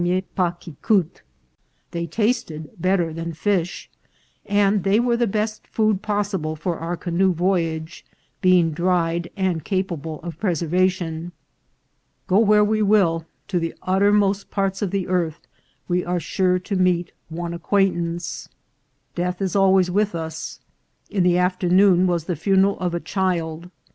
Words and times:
371 0.01 0.31
premier 0.33 0.33
pas 0.33 0.59
qui 0.59 0.75
coute, 0.81 1.21
they 1.91 2.07
tasted 2.07 2.71
better 2.79 3.13
than 3.13 3.29
the 3.29 3.35
fish, 3.35 3.87
and 4.47 4.83
they 4.83 4.99
were 4.99 5.15
the 5.15 5.27
best 5.27 5.67
food 5.67 6.01
possible 6.01 6.55
for 6.55 6.79
our 6.79 6.97
canoe 6.97 7.31
voy 7.31 7.59
age, 7.59 8.03
being 8.41 8.71
dried 8.71 9.29
and 9.37 9.63
capableupf 9.63 10.39
preservation. 10.39 11.31
Go 12.25 12.39
where 12.39 12.63
we 12.65 12.81
will, 12.81 13.27
to 13.47 13.59
the 13.59 13.75
uttermost 13.83 14.49
parts 14.49 14.81
of 14.81 14.89
the 14.89 15.07
earth, 15.07 15.41
we 15.87 16.03
are 16.03 16.19
sure 16.19 16.57
to 16.57 16.75
meet 16.75 17.11
one 17.29 17.53
acquaintance. 17.53 18.49
Death 19.13 19.39
is 19.39 19.55
al 19.55 19.71
ways 19.71 19.91
with 19.91 20.15
us. 20.15 20.59
In 21.11 21.21
the 21.21 21.37
afternoon 21.37 22.07
was 22.07 22.23
the 22.23 22.35
funeral 22.35 22.79
of 22.79 22.95
a 22.95 22.99
child. 22.99 23.69